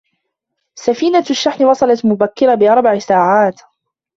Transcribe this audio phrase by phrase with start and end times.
[0.75, 3.61] سفينة الشحن وصلت مبكرة باربع ساعات.